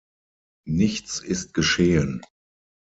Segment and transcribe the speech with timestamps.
[0.65, 2.25] Nichts ist geschehen.